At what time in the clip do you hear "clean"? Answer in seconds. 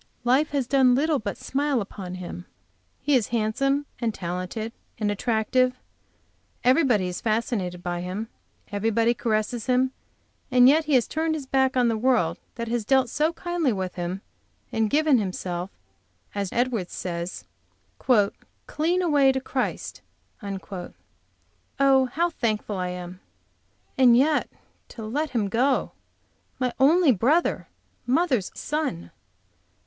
18.65-19.03